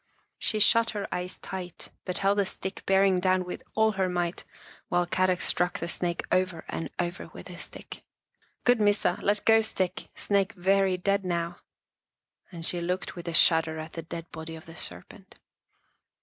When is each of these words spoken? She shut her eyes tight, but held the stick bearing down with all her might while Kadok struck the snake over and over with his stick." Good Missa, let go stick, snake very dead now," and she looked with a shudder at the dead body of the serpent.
She 0.39 0.59
shut 0.59 0.89
her 0.97 1.07
eyes 1.13 1.37
tight, 1.37 1.91
but 2.05 2.17
held 2.17 2.39
the 2.39 2.45
stick 2.47 2.81
bearing 2.87 3.19
down 3.19 3.45
with 3.45 3.61
all 3.75 3.91
her 3.91 4.09
might 4.09 4.43
while 4.89 5.05
Kadok 5.05 5.41
struck 5.41 5.77
the 5.77 5.87
snake 5.87 6.23
over 6.31 6.65
and 6.69 6.89
over 6.97 7.27
with 7.33 7.49
his 7.49 7.61
stick." 7.61 8.01
Good 8.65 8.81
Missa, 8.81 9.19
let 9.21 9.45
go 9.45 9.61
stick, 9.61 10.09
snake 10.15 10.53
very 10.53 10.97
dead 10.97 11.23
now," 11.23 11.59
and 12.51 12.65
she 12.65 12.81
looked 12.81 13.15
with 13.15 13.27
a 13.27 13.33
shudder 13.35 13.77
at 13.77 13.93
the 13.93 14.01
dead 14.01 14.25
body 14.31 14.55
of 14.55 14.65
the 14.65 14.75
serpent. 14.75 15.37